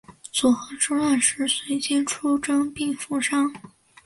[0.31, 3.53] 佐贺之乱时随军出征并负伤。